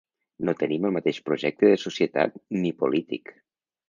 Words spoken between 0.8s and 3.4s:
el mateix projecte de societat, ni polític.